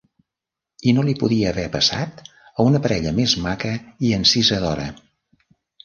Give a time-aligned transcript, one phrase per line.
[0.91, 4.93] I no li podia haver passat a una parella més maca i encisadora.